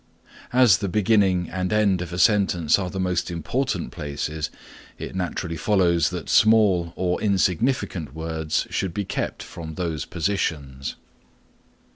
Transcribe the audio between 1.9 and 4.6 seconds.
of a sentence are the most important places,